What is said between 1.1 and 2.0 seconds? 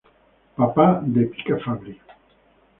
Pica Fabbri.